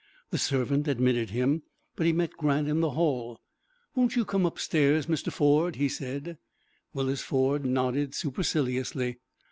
[0.31, 1.61] The servant admitted him,
[1.95, 3.39] but he met Grant in the hall.
[3.93, 5.31] "Won't you come upstairs, Mr.
[5.31, 6.39] Ford?" he said.
[6.91, 9.19] Willis Ford nodded superciliously.